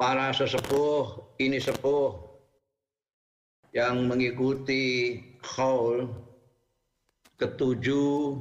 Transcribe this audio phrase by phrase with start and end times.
[0.00, 2.16] para sesepuh ini sepuh
[3.76, 6.08] yang mengikuti khaul
[7.36, 8.40] ketujuh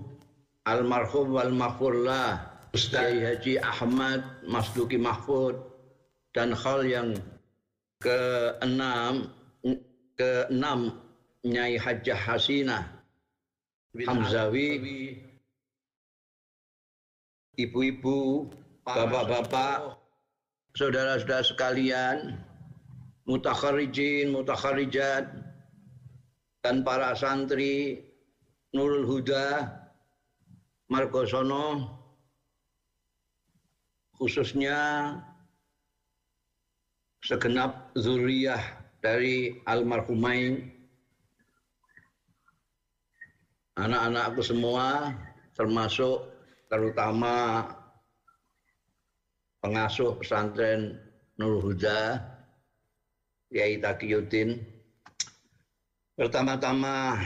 [0.63, 5.59] almarhum wal mahfurlah Ustaz Haji Ahmad Masduki Mahfud
[6.31, 7.09] dan hal yang
[7.99, 9.27] keenam
[10.15, 10.95] keenam
[11.43, 12.87] Nyai Hajjah Hasinah
[14.07, 14.79] Hamzawi
[17.59, 18.47] ibu-ibu
[18.87, 19.98] bapak-bapak
[20.77, 22.17] saudara-saudara sekalian
[23.25, 25.29] mutakharijin mutakharijat
[26.61, 28.03] dan para santri
[28.73, 29.65] Nurul Huda
[30.89, 31.97] Margosono
[34.17, 35.13] khususnya
[37.23, 38.61] segenap zuriyah
[38.99, 40.69] dari almarhumain
[43.79, 45.15] anak-anakku semua
[45.55, 46.27] termasuk
[46.67, 47.63] terutama
[49.59, 50.99] pengasuh pesantren
[51.39, 52.19] Nur Huda
[53.51, 54.59] Yai Taqiyuddin
[56.19, 57.19] pertama-tama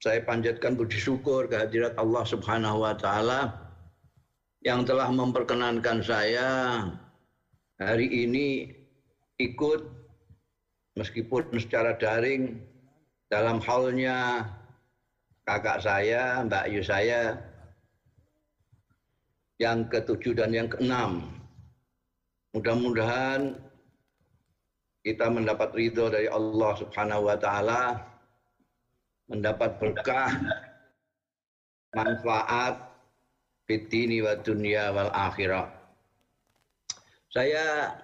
[0.00, 3.52] saya panjatkan puji syukur kehadirat Allah Subhanahu wa taala
[4.64, 6.48] yang telah memperkenankan saya
[7.80, 8.72] hari ini
[9.40, 9.80] ikut
[11.00, 12.60] meskipun secara daring
[13.32, 14.44] dalam halnya
[15.46, 17.38] kakak saya, Mbak Ayu saya
[19.60, 21.28] yang ketujuh dan yang keenam.
[22.56, 23.60] Mudah-mudahan
[25.04, 28.00] kita mendapat ridho dari Allah Subhanahu wa taala,
[29.28, 30.32] mendapat berkah,
[31.92, 32.88] manfaat
[33.68, 35.68] fitini wa dunia wal akhirah.
[37.30, 37.94] Saya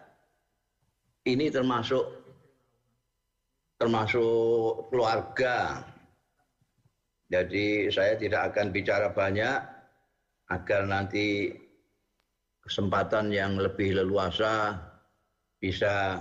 [1.24, 2.04] ini termasuk
[3.80, 5.82] termasuk keluarga.
[7.26, 9.75] Jadi saya tidak akan bicara banyak
[10.50, 11.50] agar nanti
[12.62, 14.74] kesempatan yang lebih leluasa
[15.58, 16.18] bisa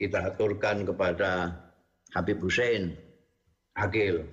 [0.00, 1.52] kita aturkan kepada
[2.12, 2.92] Habib Hussein
[3.76, 4.24] Agil.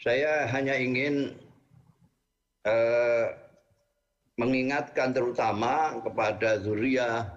[0.00, 1.36] Saya hanya ingin
[2.64, 3.26] eh,
[4.40, 7.28] mengingatkan terutama kepada zuriyah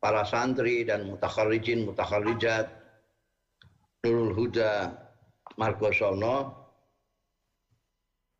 [0.00, 2.72] para santri dan mutakharijin mutakharijat
[4.00, 4.96] Nurul Huda
[5.60, 6.59] Margosono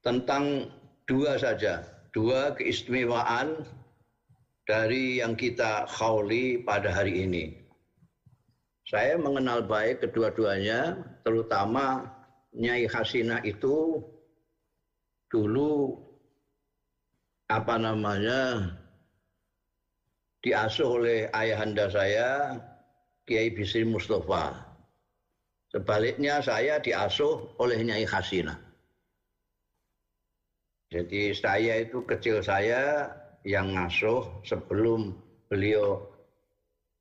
[0.01, 0.69] tentang
[1.05, 1.85] dua saja,
[2.15, 3.65] dua keistimewaan
[4.65, 7.45] dari yang kita khawli pada hari ini.
[8.87, 12.07] Saya mengenal baik kedua-duanya, terutama
[12.51, 14.03] Nyai Hasina itu
[15.31, 15.95] dulu
[17.47, 18.75] apa namanya
[20.43, 22.59] diasuh oleh ayahanda saya
[23.27, 24.59] Kiai Bisri Mustafa.
[25.71, 28.70] Sebaliknya saya diasuh oleh Nyai Hasina.
[30.91, 33.07] Jadi saya itu kecil saya
[33.47, 35.15] yang ngasuh sebelum
[35.47, 36.03] beliau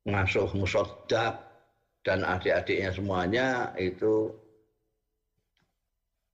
[0.06, 1.42] ngasuh musodak
[2.06, 3.46] dan adik-adiknya semuanya
[3.76, 4.30] itu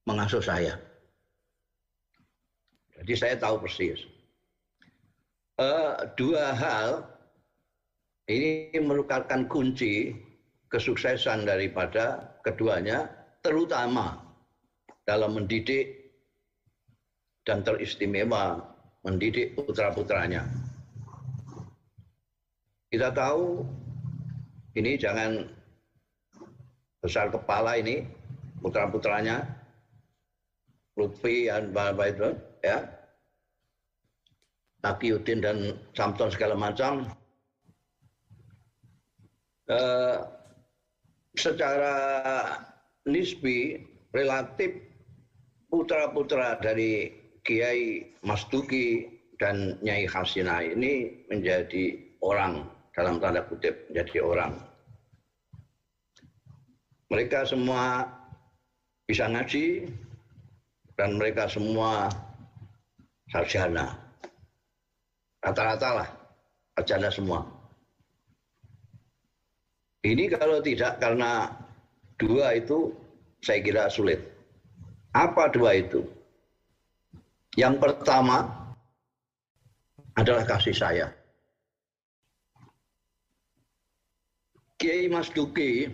[0.07, 0.77] mengasuh saya.
[3.01, 4.05] Jadi saya tahu persis.
[5.57, 7.01] Uh, dua hal
[8.29, 10.13] ini merupakan kunci
[10.69, 13.09] kesuksesan daripada keduanya,
[13.41, 14.21] terutama
[15.09, 16.06] dalam mendidik
[17.47, 18.59] dan teristimewa
[19.07, 20.43] mendidik putra-putranya.
[22.91, 23.63] Kita tahu
[24.75, 25.47] ini jangan
[26.99, 28.03] besar kepala ini
[28.59, 29.47] putra-putranya.
[30.99, 32.29] Lutfi dan Bapak itu
[32.65, 32.83] ya.
[34.83, 35.57] Taqiyuddin dan
[35.95, 37.07] Samton segala macam.
[39.67, 40.17] Eh,
[41.37, 41.95] secara
[43.05, 43.77] nisbi
[44.15, 44.73] relatif
[45.67, 47.11] putra-putra dari
[47.47, 49.07] Kiai Mas Duki
[49.39, 54.53] dan Nyai Hasina ini menjadi orang dalam tanda kutip menjadi orang.
[57.07, 58.03] Mereka semua
[59.07, 59.87] bisa ngaji
[60.99, 62.11] dan mereka semua
[63.31, 63.95] sarjana.
[65.39, 66.09] Rata-rata lah,
[66.75, 67.47] sarjana semua.
[70.03, 71.47] Ini kalau tidak karena
[72.19, 72.91] dua itu
[73.39, 74.19] saya kira sulit.
[75.15, 76.16] Apa dua itu?
[77.57, 78.45] Yang pertama
[80.13, 81.09] adalah kasih saya.
[84.77, 85.89] Kiai Mas Duki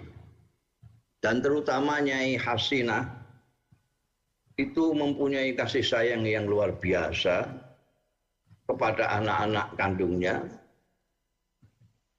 [1.24, 3.08] dan terutama Nyai Hasinah
[4.60, 7.48] itu mempunyai kasih sayang yang luar biasa
[8.68, 10.44] kepada anak-anak kandungnya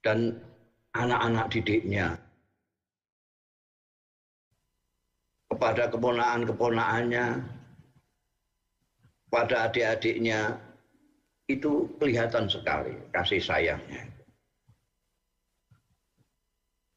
[0.01, 0.41] dan
[0.97, 2.17] anak-anak didiknya.
[5.53, 7.54] Kepada keponaan-keponaannya,
[9.29, 10.59] pada adik-adiknya,
[11.45, 14.03] itu kelihatan sekali kasih sayangnya.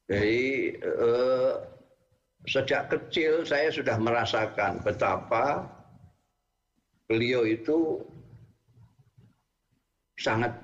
[0.09, 1.53] Jadi eh,
[2.49, 5.69] sejak kecil saya sudah merasakan betapa
[7.05, 8.01] beliau itu
[10.17, 10.57] sangat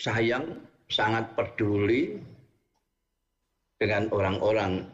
[0.00, 0.56] sayang,
[0.88, 2.16] sangat peduli
[3.76, 4.88] dengan orang-orang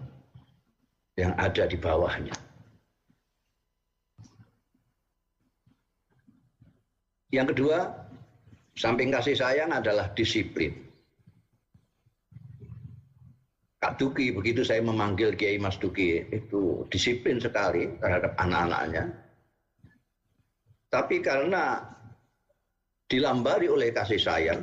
[1.14, 2.34] yang ada di bawahnya.
[7.34, 7.90] Yang kedua,
[8.78, 10.86] samping kasih sayang adalah disiplin.
[13.82, 19.14] Kak Duki, begitu saya memanggil Kiai Mas Duki, itu disiplin sekali terhadap anak-anaknya.
[20.90, 21.82] Tapi karena
[23.06, 24.62] dilambari oleh kasih sayang,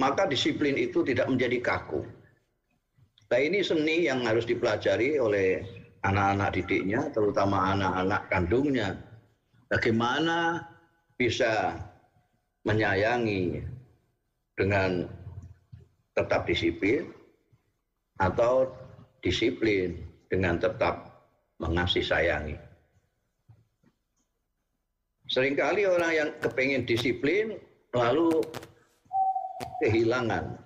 [0.00, 2.06] maka disiplin itu tidak menjadi kaku.
[3.32, 5.64] Nah ini seni yang harus dipelajari oleh
[6.04, 8.88] anak-anak didiknya, terutama anak-anak kandungnya.
[9.72, 10.60] Bagaimana
[11.16, 11.76] bisa
[12.62, 13.62] menyayangi
[14.54, 15.08] dengan
[16.14, 17.10] tetap disiplin
[18.20, 18.68] atau
[19.24, 19.98] disiplin
[20.28, 21.26] dengan tetap
[21.58, 22.58] mengasih sayangi.
[25.32, 27.56] Seringkali orang yang kepengen disiplin
[27.96, 28.44] lalu
[29.80, 30.60] kehilangan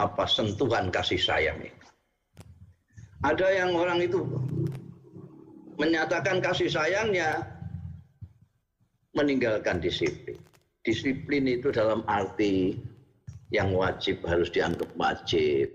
[0.00, 1.86] apa sentuhan kasih sayang itu.
[3.22, 4.24] Ada yang orang itu
[5.78, 7.44] menyatakan kasih sayangnya
[9.12, 10.40] meninggalkan disiplin.
[10.82, 12.76] Disiplin itu dalam arti
[13.52, 15.70] yang wajib harus dianggap wajib,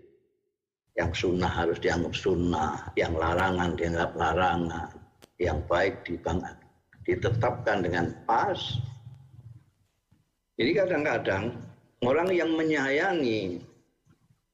[0.98, 4.90] yang sunnah harus dianggap sunnah, yang larangan dianggap larangan,
[5.38, 6.02] yang baik
[7.06, 8.58] ditetapkan dengan pas.
[10.58, 11.54] Jadi kadang-kadang
[12.02, 13.62] orang yang menyayangi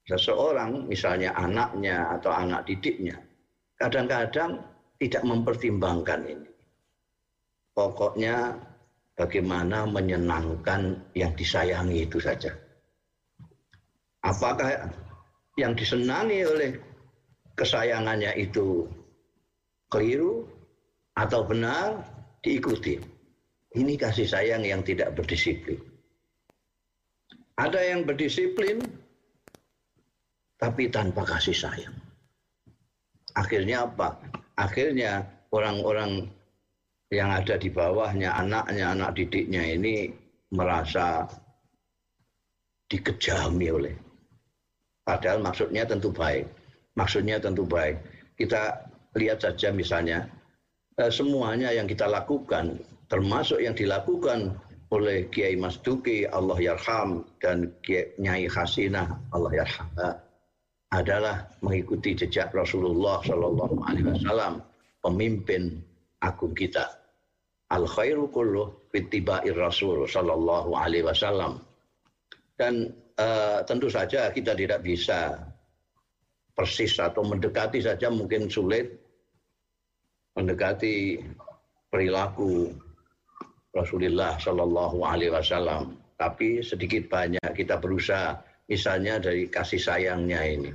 [0.04, 3.16] seseorang, misalnya anaknya atau anak didiknya,
[3.80, 4.60] kadang-kadang
[5.00, 6.50] tidak mempertimbangkan ini.
[7.72, 8.52] Pokoknya
[9.14, 12.50] bagaimana menyenangkan yang disayangi itu saja.
[14.24, 14.90] Apakah
[15.54, 16.70] yang disenangi oleh
[17.54, 18.88] kesayangannya itu
[19.90, 20.42] keliru
[21.14, 22.02] atau benar
[22.42, 22.98] diikuti.
[23.74, 25.78] Ini kasih sayang yang tidak berdisiplin.
[27.58, 28.82] Ada yang berdisiplin
[30.58, 31.94] tapi tanpa kasih sayang.
[33.34, 34.18] Akhirnya apa?
[34.54, 36.30] Akhirnya orang-orang
[37.14, 40.10] yang ada di bawahnya, anaknya, anak didiknya ini
[40.50, 41.24] merasa
[42.90, 43.94] dikejami oleh.
[45.06, 46.44] Padahal maksudnya tentu baik.
[46.98, 48.02] Maksudnya tentu baik.
[48.34, 48.82] Kita
[49.14, 50.26] lihat saja misalnya,
[50.98, 54.58] eh, semuanya yang kita lakukan, termasuk yang dilakukan
[54.90, 59.90] oleh Kiai Mas Duki, Allah Yarham, dan Kiai Nyai Hasinah, Allah Yarham,
[60.94, 64.62] adalah mengikuti jejak Rasulullah Shallallahu Alaihi Wasallam,
[65.02, 65.82] pemimpin
[66.22, 67.03] agung kita
[67.72, 71.62] al khairu kullu fitiba'ir rasul sallallahu alaihi wasallam.
[72.54, 75.38] Dan uh, tentu saja kita tidak bisa
[76.54, 78.86] persis atau mendekati saja mungkin sulit
[80.34, 81.18] mendekati
[81.90, 82.70] perilaku
[83.74, 85.98] Rasulullah Shallallahu Alaihi Wasallam.
[86.14, 88.38] Tapi sedikit banyak kita berusaha,
[88.70, 90.70] misalnya dari kasih sayangnya ini,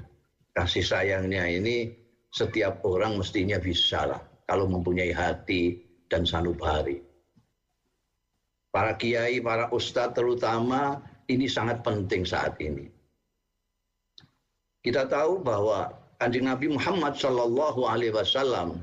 [0.51, 1.92] kasih sayangnya ini
[2.27, 6.99] setiap orang mestinya bisa lah kalau mempunyai hati dan sanubari.
[8.69, 12.89] Para kiai, para ustadz terutama ini sangat penting saat ini.
[14.81, 15.89] Kita tahu bahwa
[16.21, 18.81] kanjeng Nabi Muhammad Shallallahu Alaihi Wasallam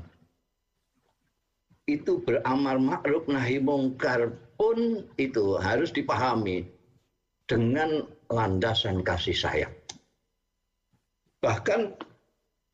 [1.87, 6.67] itu beramar ma'ruf nahi mungkar pun itu harus dipahami
[7.47, 9.75] dengan landasan kasih sayang.
[11.39, 11.95] Bahkan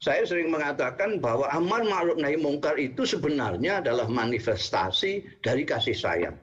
[0.04, 6.36] saya sering mengatakan bahwa amar ma'ruf nahi mungkar itu sebenarnya adalah manifestasi dari kasih sayang.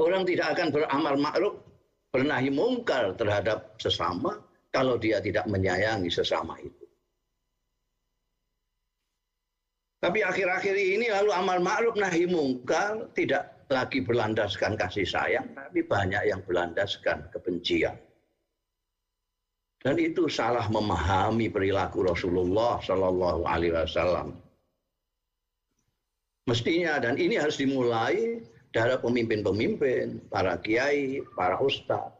[0.00, 1.54] Orang tidak akan beramal ma'ruf,
[2.08, 4.40] bernahi mungkar terhadap sesama
[4.72, 6.80] kalau dia tidak menyayangi sesama itu.
[10.00, 16.24] Tapi akhir-akhir ini lalu amal ma'ruf nahi mungkar tidak lagi berlandaskan kasih sayang, tapi banyak
[16.24, 18.00] yang berlandaskan kebencian.
[19.82, 24.38] Dan itu salah memahami perilaku Rasulullah Shallallahu Alaihi Wasallam.
[26.46, 28.38] Mestinya dan ini harus dimulai
[28.70, 32.14] dari pemimpin-pemimpin, para kiai, para ustadz,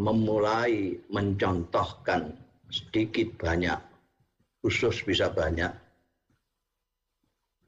[0.00, 2.32] memulai mencontohkan
[2.72, 3.76] sedikit banyak,
[4.64, 5.72] khusus bisa banyak,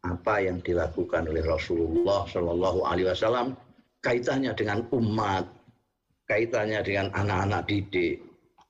[0.03, 3.55] apa yang dilakukan oleh Rasulullah Shallallahu Alaihi Wasallam
[4.03, 5.47] kaitannya dengan umat
[6.33, 8.17] kaitannya dengan anak-anak didik,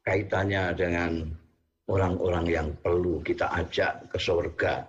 [0.03, 1.31] kaitannya dengan
[1.87, 4.83] orang-orang yang perlu kita ajak ke surga.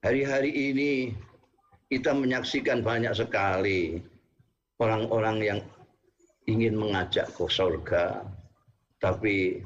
[0.00, 1.12] Hari-hari ini
[1.92, 4.00] kita menyaksikan banyak sekali
[4.80, 5.60] orang-orang yang
[6.48, 8.24] ingin mengajak ke surga,
[9.04, 9.60] tapi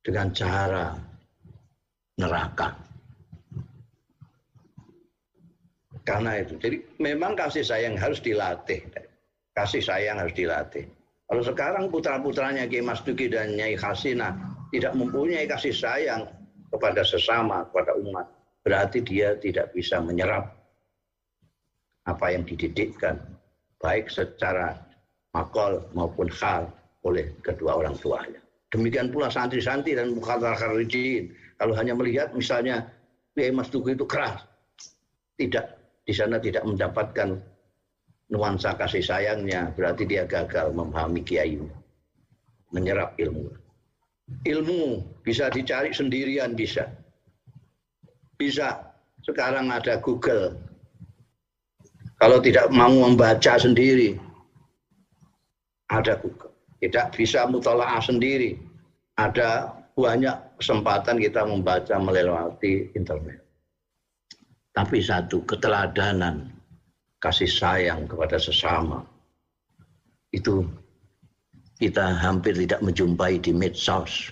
[0.00, 0.96] dengan cara
[2.16, 2.85] neraka.
[6.06, 8.78] Karena itu, jadi memang kasih sayang harus dilatih.
[9.58, 10.86] Kasih sayang harus dilatih.
[11.26, 14.30] Kalau sekarang putra-putranya Ki Mas Duki dan Nyai Hasina
[14.70, 16.30] tidak mempunyai kasih sayang
[16.70, 18.26] kepada sesama, kepada umat,
[18.62, 20.54] berarti dia tidak bisa menyerap
[22.06, 23.18] apa yang dididikkan,
[23.82, 24.78] baik secara
[25.34, 26.70] makol maupun hal
[27.02, 28.38] oleh kedua orang tuanya.
[28.70, 31.34] Demikian pula santri-santri dan mukhatar kharijin.
[31.58, 32.86] Kalau hanya melihat misalnya
[33.34, 34.46] Kiai Mas Tugu itu keras,
[35.38, 35.75] tidak
[36.06, 37.34] di sana tidak mendapatkan
[38.30, 41.58] nuansa kasih sayangnya, berarti dia gagal memahami kiai,
[42.70, 43.50] menyerap ilmu.
[44.46, 46.86] Ilmu bisa dicari sendirian bisa.
[48.38, 48.82] Bisa.
[49.22, 50.54] Sekarang ada Google.
[52.22, 54.14] Kalau tidak mau membaca sendiri,
[55.90, 56.54] ada Google.
[56.82, 58.58] Tidak bisa mutolaah sendiri.
[59.18, 63.45] Ada banyak kesempatan kita membaca melewati internet.
[64.76, 66.52] Tapi satu, keteladanan,
[67.24, 69.00] kasih sayang kepada sesama.
[70.36, 70.68] Itu
[71.80, 74.28] kita hampir tidak menjumpai di medsos.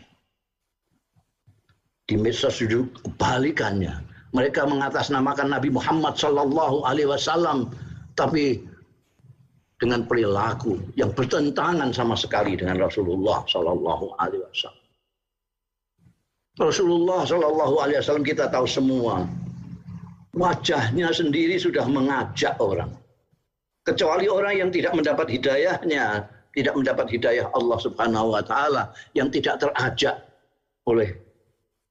[2.05, 4.05] Di medsos itu kebalikannya.
[4.37, 7.73] Mereka mengatasnamakan Nabi Muhammad Sallallahu Alaihi Wasallam,
[8.13, 8.61] tapi
[9.81, 14.85] dengan perilaku yang bertentangan sama sekali dengan Rasulullah Sallallahu Alaihi Wasallam.
[16.61, 19.25] Rasulullah Sallallahu Alaihi Wasallam kita tahu semua
[20.35, 22.91] wajahnya sendiri sudah mengajak orang.
[23.85, 26.25] Kecuali orang yang tidak mendapat hidayahnya,
[26.57, 30.25] tidak mendapat hidayah Allah Subhanahu wa taala yang tidak terajak
[30.89, 31.15] oleh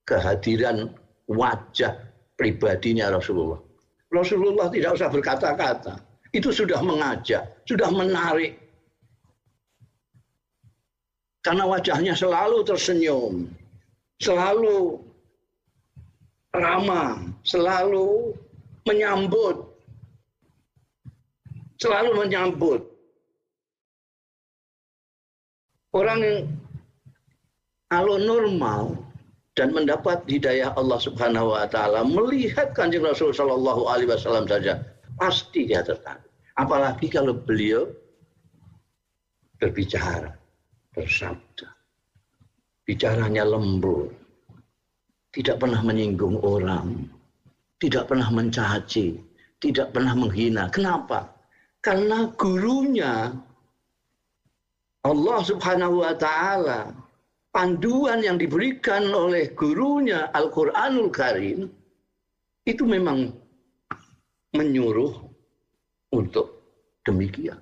[0.04, 0.92] kehadiran
[1.30, 1.96] wajah
[2.36, 3.62] pribadinya Rasulullah.
[4.14, 5.98] Rasulullah tidak usah berkata-kata,
[6.34, 8.58] itu sudah mengajak, sudah menarik.
[11.44, 13.52] Karena wajahnya selalu tersenyum,
[14.22, 15.02] selalu
[16.54, 18.34] ramah, selalu
[18.86, 19.66] menyambut.
[21.82, 22.82] Selalu menyambut.
[25.94, 26.40] Orang yang
[27.94, 28.98] kalau normal
[29.54, 34.82] dan mendapat hidayah Allah Subhanahu wa taala melihat Kanjeng Rasul sallallahu alaihi wasallam saja
[35.22, 36.26] pasti dia tertarik.
[36.58, 37.86] Apalagi kalau beliau
[39.62, 40.34] berbicara,
[40.98, 41.70] bersabda.
[42.84, 44.10] Bicaranya lembut,
[45.34, 47.10] tidak pernah menyinggung orang,
[47.82, 49.18] tidak pernah mencaci,
[49.58, 50.70] tidak pernah menghina.
[50.70, 51.34] Kenapa?
[51.82, 53.34] Karena gurunya
[55.04, 56.96] Allah Subhanahu wa taala
[57.52, 61.68] panduan yang diberikan oleh gurunya Al-Qur'anul Karim
[62.64, 63.34] itu memang
[64.56, 65.12] menyuruh
[66.14, 66.62] untuk
[67.04, 67.60] demikian.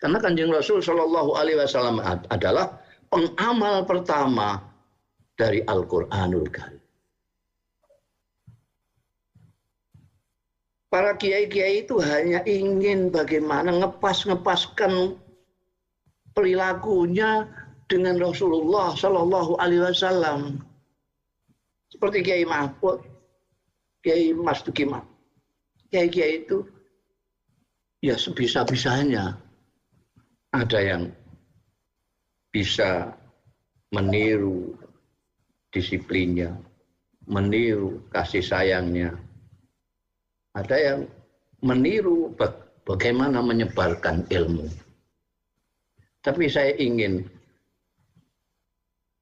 [0.00, 2.76] Karena Kanjeng Rasul Shallallahu alaihi wasallam adalah
[3.08, 4.60] pengamal pertama
[5.36, 6.79] dari Al-Qur'anul Karim.
[10.90, 15.14] Para kiai-kiai itu hanya ingin bagaimana ngepas-ngepaskan
[16.34, 17.46] perilakunya
[17.86, 20.62] dengan Rasulullah Shallallahu Alaihi Wasallam.
[21.90, 23.02] Seperti Kiai Mahfud,
[24.02, 25.02] Kiai Mas Tukimah.
[25.90, 26.62] Kiai-kiai itu
[28.02, 29.34] ya sebisa-bisanya
[30.54, 31.10] ada yang
[32.54, 33.14] bisa
[33.90, 34.74] meniru
[35.74, 36.54] disiplinnya,
[37.26, 39.14] meniru kasih sayangnya,
[40.56, 41.00] ada yang
[41.62, 42.34] meniru
[42.82, 44.66] bagaimana menyebarkan ilmu.
[46.20, 47.24] Tapi saya ingin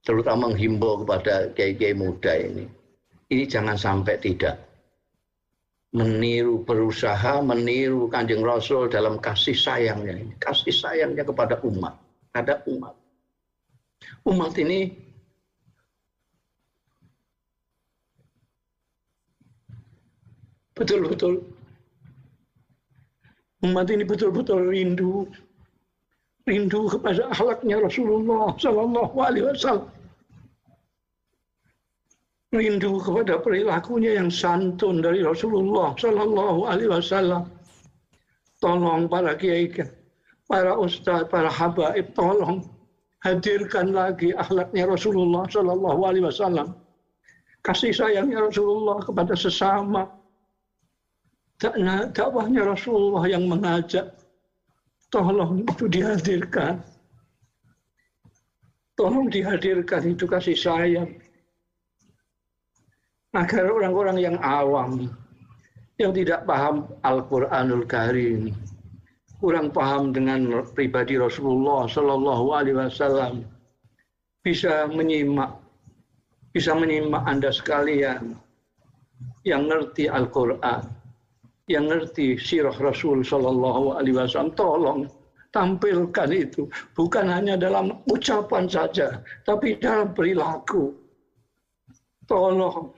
[0.02, 2.64] terutama menghimbau kepada kiai-kiai muda ini.
[3.28, 4.56] Ini jangan sampai tidak
[5.92, 10.32] meniru berusaha meniru kanjeng Rasul dalam kasih sayangnya ini.
[10.40, 11.96] Kasih sayangnya kepada umat.
[12.32, 12.96] Ada umat.
[14.24, 15.07] Umat ini
[20.78, 21.42] betul-betul.
[23.66, 25.26] Umat ini betul-betul rindu.
[26.46, 29.90] Rindu kepada akhlaknya Rasulullah Sallallahu Alaihi Wasallam.
[32.54, 37.50] Rindu kepada perilakunya yang santun dari Rasulullah Sallallahu Alaihi Wasallam.
[38.62, 39.68] Tolong para kiai
[40.48, 42.64] para ustadz para habaib tolong
[43.20, 46.72] hadirkan lagi akhlaknya Rasulullah Sallallahu Alaihi Wasallam.
[47.66, 50.17] Kasih sayangnya Rasulullah kepada sesama
[51.58, 54.14] dakwahnya Rasulullah yang mengajak
[55.10, 56.78] tolong itu dihadirkan.
[58.94, 61.10] Tolong dihadirkan itu kasih sayang.
[63.34, 65.12] Agar orang-orang yang awam
[65.98, 68.54] yang tidak paham Al-Qur'anul Karim
[69.38, 73.46] kurang paham dengan pribadi Rasulullah Shallallahu Alaihi Wasallam
[74.42, 75.54] bisa menyimak
[76.50, 78.34] bisa menyimak anda sekalian
[79.46, 80.97] yang ngerti Al-Quran
[81.68, 85.00] yang ngerti sirah Rasul Shallallahu Alaihi Wasallam tolong
[85.52, 86.68] tampilkan itu.
[86.96, 90.96] Bukan hanya dalam ucapan saja tapi dalam perilaku.
[92.28, 92.92] Tolong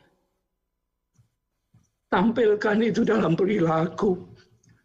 [2.11, 4.19] tampilkan itu dalam perilaku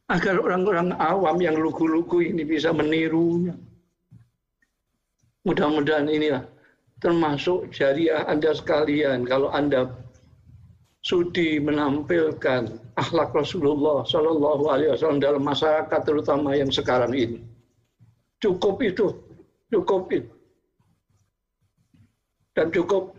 [0.05, 3.57] agar orang-orang awam yang lugu-lugu ini bisa menirunya.
[5.45, 6.45] Mudah-mudahan inilah
[7.01, 9.25] termasuk jariah Anda sekalian.
[9.25, 9.89] Kalau Anda
[11.05, 12.65] sudi menampilkan
[12.97, 17.45] akhlak Rasulullah Shallallahu Alaihi Wasallam dalam masyarakat terutama yang sekarang ini.
[18.41, 19.13] Cukup itu,
[19.69, 20.33] cukup itu.
[22.57, 23.13] Dan cukup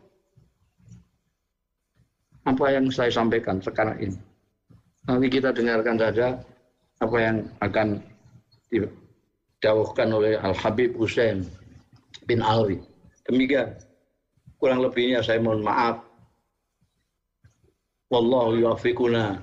[2.42, 4.18] apa yang saya sampaikan sekarang ini.
[5.06, 6.34] Nanti kita dengarkan saja
[6.98, 8.02] apa yang akan
[8.72, 11.46] dijauhkan oleh Al Habib Hussein
[12.26, 12.82] bin Alwi.
[13.30, 13.78] Demikian
[14.58, 16.05] kurang lebihnya saya mohon maaf.
[18.10, 19.42] Wallahu yuwaffiquna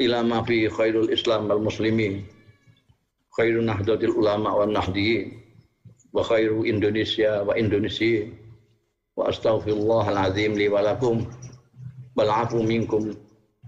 [0.00, 2.24] ila ma fi khairul Islam wal muslimin.
[3.36, 5.36] Khairun nahdlatil ulama wan nahdiyin
[6.12, 8.24] wa khairu Indonesia wa Indonesia
[9.16, 11.24] wa astaghfirullahal azim li wa lakum
[12.16, 13.12] wal afu minkum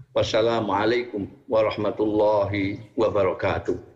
[0.09, 3.88] Wassalamualaikum warahmatullahi wabarakatuh.